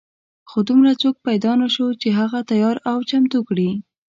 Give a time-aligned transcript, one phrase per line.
[0.49, 3.69] خو دومره څوک پیدا نه شو چې هغه تیار او چمتو کړي.